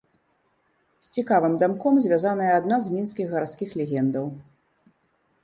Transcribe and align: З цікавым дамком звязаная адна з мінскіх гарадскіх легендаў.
З 1.07 1.11
цікавым 1.19 1.53
дамком 1.63 1.99
звязаная 2.07 2.49
адна 2.61 2.81
з 2.87 2.95
мінскіх 2.95 3.25
гарадскіх 3.37 3.69
легендаў. 3.83 4.25